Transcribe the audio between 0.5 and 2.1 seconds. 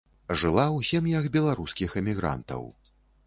ў сем'ях беларускіх